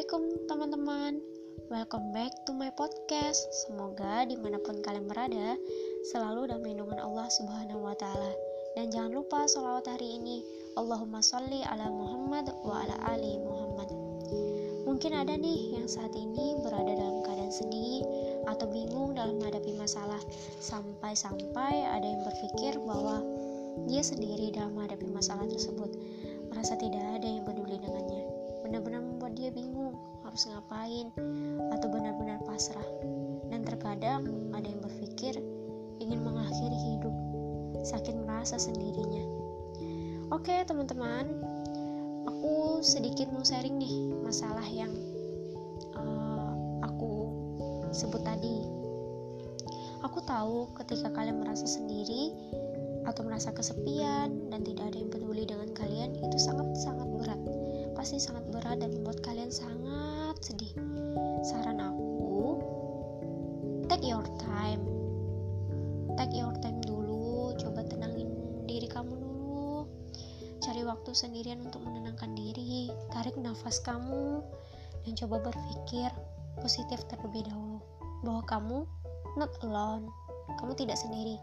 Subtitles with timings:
[0.00, 1.12] Assalamualaikum teman-teman.
[1.68, 3.36] Welcome back to my podcast.
[3.52, 5.60] Semoga di mana pun kalian berada
[6.08, 8.32] Selalu dalam lindungan Allah subhanahu wa ta'ala.
[8.80, 10.40] Dan jangan lupa sholawat hari ini.
[10.80, 13.92] Allahumma sholli ala Muhammad wa ala ali Muhammad.
[14.88, 18.00] Mungkin ada nih yang saat ini berada dalam keadaan sedih
[18.48, 20.24] Atau bingung dalam menghadapi masalah.
[20.64, 23.20] Sampai-sampai ada yang berpikir bahwa
[23.84, 25.92] dia sendiri dalam menghadapi masalah tersebut.
[26.48, 28.19] Merasa tidak ada yang peduli dengannya
[28.70, 31.10] benar-benar membuat dia bingung harus ngapain
[31.74, 32.86] atau benar-benar pasrah.
[33.50, 35.42] Dan terkadang ada yang berpikir
[35.98, 37.10] ingin mengakhiri hidup
[37.82, 39.26] sakit merasa sendirinya.
[40.30, 41.26] Oke teman-teman
[42.30, 44.94] aku sedikit mau sharing nih masalah yang
[45.98, 46.54] uh,
[46.86, 47.26] aku
[47.90, 48.70] sebut tadi.
[50.06, 52.30] Aku tahu ketika kalian merasa sendiri
[53.02, 57.39] atau merasa kesepian dan tidak ada yang peduli dengan kalian itu sangat-sangat berat
[58.10, 60.74] pasti sangat berat dan membuat kalian sangat sedih.
[61.46, 62.58] Saran aku,
[63.86, 64.82] take your time.
[66.18, 68.34] Take your time dulu, coba tenangin
[68.66, 69.86] diri kamu dulu.
[70.58, 74.42] Cari waktu sendirian untuk menenangkan diri, tarik nafas kamu,
[75.06, 76.10] dan coba berpikir
[76.58, 77.78] positif terlebih dahulu.
[78.26, 78.78] Bahwa kamu
[79.38, 80.10] not alone,
[80.58, 81.38] kamu tidak sendiri.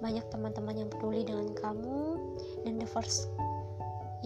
[0.00, 2.16] Banyak teman-teman yang peduli dengan kamu,
[2.64, 3.28] dan the first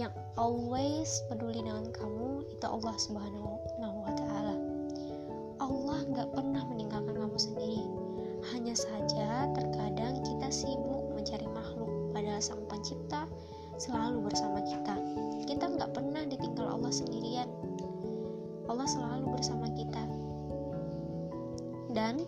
[0.00, 3.60] yang always peduli dengan kamu itu Allah Subhanahu
[4.02, 4.56] wa taala.
[5.60, 7.84] Allah nggak pernah meninggalkan kamu sendiri.
[8.50, 13.28] Hanya saja terkadang kita sibuk mencari makhluk padahal Sang Pencipta
[13.78, 14.96] selalu bersama kita.
[15.46, 17.46] Kita nggak pernah ditinggal Allah sendirian.
[18.66, 20.02] Allah selalu bersama kita.
[21.92, 22.24] Dan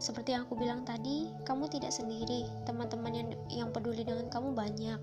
[0.00, 2.46] seperti yang aku bilang tadi, kamu tidak sendiri.
[2.64, 5.00] Teman-teman yang yang peduli dengan kamu banyak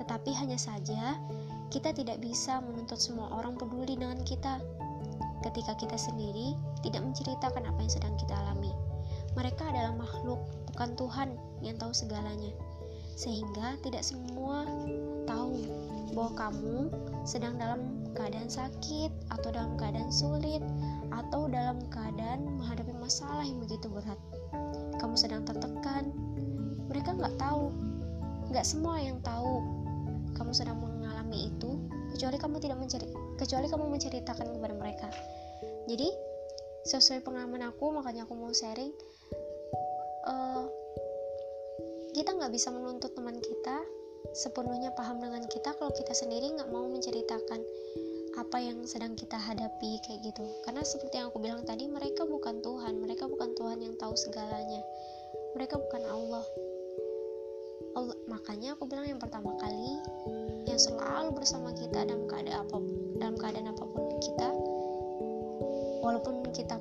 [0.00, 1.16] tetapi hanya saja
[1.72, 4.62] kita tidak bisa menuntut semua orang peduli dengan kita.
[5.44, 8.72] Ketika kita sendiri tidak menceritakan apa yang sedang kita alami.
[9.36, 10.40] Mereka adalah makhluk,
[10.72, 11.28] bukan Tuhan
[11.60, 12.56] yang tahu segalanya.
[13.16, 14.64] Sehingga tidak semua
[15.28, 15.60] tahu
[16.16, 16.78] bahwa kamu
[17.28, 20.64] sedang dalam keadaan sakit atau dalam keadaan sulit
[21.12, 24.16] atau dalam keadaan menghadapi masalah yang begitu berat.
[24.96, 26.08] Kamu sedang tertekan.
[26.88, 27.68] Mereka nggak tahu.
[28.48, 29.85] Nggak semua yang tahu
[30.36, 31.80] kamu sedang mengalami itu
[32.12, 33.06] kecuali kamu tidak mencari
[33.40, 35.08] kecuali kamu menceritakan kepada mereka.
[35.88, 36.08] Jadi
[36.86, 38.94] sesuai pengalaman aku makanya aku mau sharing
[40.30, 40.64] uh,
[42.14, 43.82] kita nggak bisa menuntut teman kita
[44.36, 47.60] sepenuhnya paham dengan kita kalau kita sendiri nggak mau menceritakan
[48.36, 50.44] apa yang sedang kita hadapi kayak gitu.
[50.68, 54.84] Karena seperti yang aku bilang tadi mereka bukan Tuhan mereka bukan Tuhan yang tahu segalanya.
[55.56, 56.44] Mereka bukan Allah
[57.96, 60.04] Allah, makanya aku bilang yang pertama kali
[60.68, 64.48] yang selalu bersama kita dalam keadaan apa pun dalam keadaan apa pun kita
[66.04, 66.76] walaupun kita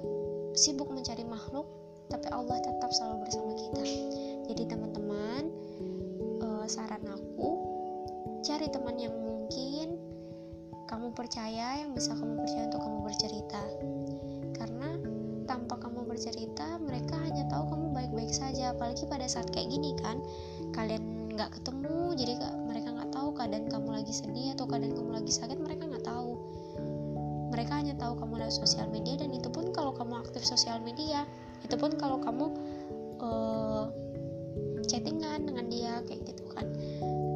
[0.59, 1.63] sibuk mencari makhluk
[2.11, 3.83] tapi Allah tetap selalu bersama kita.
[4.51, 5.43] Jadi teman-teman
[6.43, 7.49] uh, saran aku
[8.43, 9.95] cari teman yang mungkin
[10.91, 13.63] kamu percaya yang bisa kamu percaya untuk kamu bercerita
[16.15, 18.71] bercerita mereka hanya tahu kamu baik-baik saja.
[18.71, 20.23] Apalagi pada saat kayak gini kan
[20.71, 22.33] kalian nggak ketemu jadi
[22.63, 26.39] mereka nggak tahu keadaan kamu lagi sedih atau keadaan kamu lagi sakit mereka nggak tahu.
[27.51, 31.27] Mereka hanya tahu kamu lewat sosial media dan itu pun kalau kamu aktif sosial media
[31.67, 32.47] itu pun kalau kamu
[33.19, 33.91] uh,
[34.87, 36.63] chattingan dengan dia kayak gitu kan.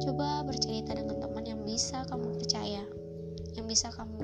[0.00, 2.80] Coba bercerita dengan teman yang bisa kamu percaya
[3.52, 4.19] yang bisa kamu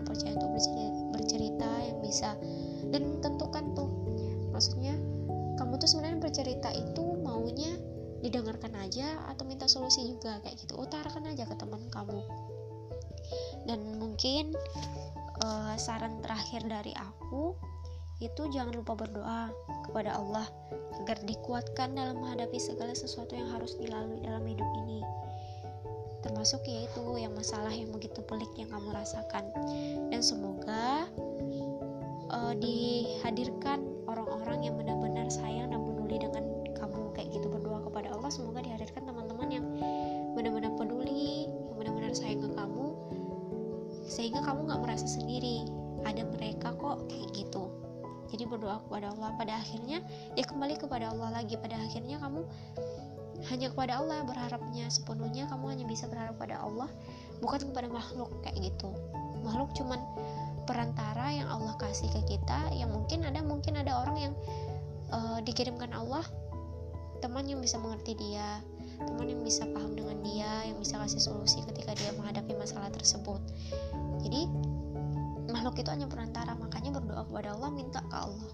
[5.76, 7.76] kamu tuh sebenarnya bercerita itu maunya
[8.24, 10.72] didengarkan aja atau minta solusi juga kayak gitu.
[10.72, 12.16] Utarakan aja ke teman kamu.
[13.68, 14.56] Dan mungkin
[15.44, 17.52] uh, saran terakhir dari aku
[18.24, 19.52] itu jangan lupa berdoa
[19.84, 20.48] kepada Allah
[21.04, 25.04] agar dikuatkan dalam menghadapi segala sesuatu yang harus dilalui dalam hidup ini.
[26.24, 29.44] Termasuk yaitu yang masalah yang begitu pelik yang kamu rasakan.
[30.08, 31.04] Dan semoga
[32.32, 34.95] uh, dihadirkan orang-orang yang benar-benar
[35.30, 36.44] sayang dan peduli dengan
[36.76, 38.30] kamu kayak gitu berdoa kepada Allah.
[38.32, 39.66] Semoga dihadirkan teman-teman yang
[40.36, 42.86] benar-benar peduli yang benar-benar sayang ke kamu
[44.06, 45.66] sehingga kamu nggak merasa sendiri.
[46.06, 47.66] Ada mereka kok kayak gitu.
[48.30, 49.30] Jadi berdoa kepada Allah.
[49.34, 49.98] Pada akhirnya
[50.38, 51.58] ya kembali kepada Allah lagi.
[51.58, 52.46] Pada akhirnya kamu
[53.52, 55.50] hanya kepada Allah berharapnya sepenuhnya.
[55.50, 56.90] Kamu hanya bisa berharap pada Allah
[57.42, 58.94] bukan kepada makhluk kayak gitu.
[59.42, 59.98] Makhluk cuman
[60.66, 62.70] perantara yang Allah kasih ke kita.
[62.74, 64.34] Yang mungkin ada mungkin ada orang yang
[65.12, 66.24] uh, dikirimkan Allah
[67.20, 68.60] teman yang bisa mengerti dia
[68.96, 73.40] teman yang bisa paham dengan dia yang bisa kasih solusi ketika dia menghadapi masalah tersebut.
[74.24, 74.48] Jadi
[75.52, 78.50] makhluk itu hanya perantara makanya berdoa kepada Allah minta ke Allah.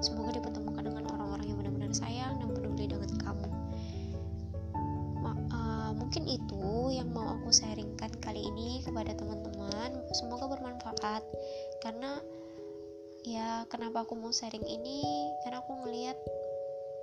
[0.00, 3.48] Semoga dipertemukan dengan orang-orang yang benar-benar sayang dan peduli dengan kamu.
[5.20, 9.92] Ma uh, mungkin itu yang mau aku sharingkan kali ini kepada teman-teman.
[10.16, 11.22] Semoga bermanfaat
[11.84, 12.16] karena
[13.22, 15.02] ya kenapa aku mau sharing ini?
[15.42, 16.18] Karena aku ngelihat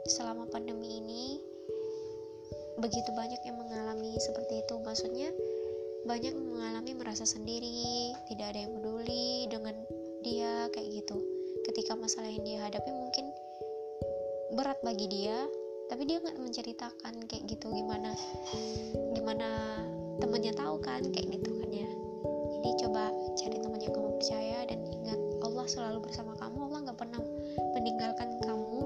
[0.08, 1.40] selama pandemi ini
[2.80, 4.76] begitu banyak yang mengalami seperti itu.
[4.80, 5.32] Maksudnya
[6.08, 9.76] banyak mengalami merasa sendiri tidak ada yang peduli dengan
[10.24, 11.20] dia kayak gitu.
[11.68, 13.26] Ketika masalah yang dia hadapi mungkin
[14.56, 15.46] berat bagi dia
[15.90, 18.14] tapi dia nggak menceritakan kayak gitu gimana
[19.18, 19.82] gimana
[20.22, 21.90] temennya tahu kan kayak gitu kan ya.
[22.60, 23.04] Jadi coba
[23.40, 25.20] cari teman yang kamu percaya dan ingat
[25.70, 27.22] selalu bersama kamu Allah nggak pernah
[27.78, 28.82] meninggalkan kamu.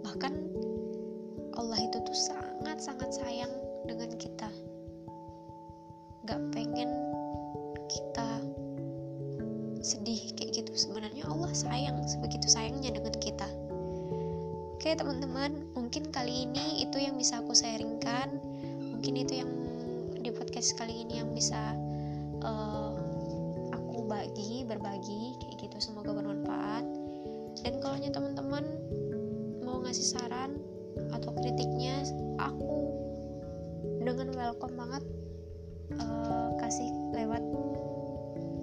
[0.00, 0.34] Bahkan
[1.60, 3.52] Allah itu tuh sangat sangat sayang
[3.84, 4.48] dengan kita.
[6.24, 6.90] Nggak pengen
[7.92, 8.28] kita
[9.84, 10.72] sedih kayak gitu.
[10.72, 13.46] Sebenarnya Allah sayang sebegitu sayangnya dengan kita.
[14.80, 18.40] Oke teman-teman mungkin kali ini itu yang bisa aku sharingkan.
[18.96, 19.50] Mungkin itu yang
[20.24, 21.76] di podcast kali ini yang bisa
[24.16, 25.76] aku bagi berbagi kayak gitu.
[25.76, 26.84] Semoga bermanfaat.
[27.60, 28.64] Dan kalau teman-teman
[29.60, 30.56] mau ngasih saran
[31.12, 32.00] atau kritiknya
[32.40, 32.88] aku
[34.00, 35.04] dengan welcome banget
[36.00, 37.42] uh, kasih lewat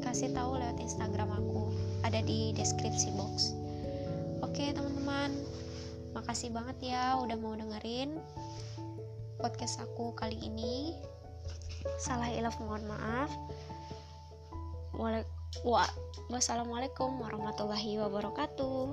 [0.02, 1.70] kasih tahu lewat Instagram aku.
[2.02, 3.54] Ada di deskripsi box.
[4.42, 5.38] Oke teman-teman.
[6.18, 8.18] Makasih banget ya udah mau dengerin
[9.38, 10.98] podcast aku kali ini.
[12.02, 13.30] Salah ilaf mohon maaf
[16.32, 18.90] wassalamualaikum warahmatullahi wabarakatuh